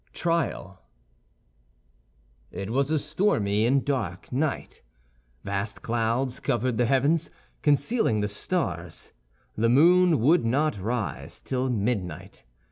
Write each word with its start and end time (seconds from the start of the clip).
TRIAL 0.13 0.81
It 2.49 2.71
was 2.71 2.89
a 2.89 2.97
stormy 2.97 3.67
and 3.67 3.85
dark 3.85 4.31
night; 4.31 4.81
vast 5.43 5.83
clouds 5.83 6.39
covered 6.39 6.79
the 6.79 6.87
heavens, 6.87 7.29
concealing 7.61 8.19
the 8.21 8.27
stars; 8.27 9.11
the 9.55 9.69
moon 9.69 10.17
would 10.19 10.43
not 10.43 10.79
rise 10.79 11.39
till 11.39 11.69
midnight. 11.69 12.45